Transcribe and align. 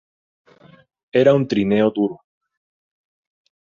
Era 1.21 1.35
un 1.41 1.47
trineo 1.53 1.91
duro. 2.01 2.21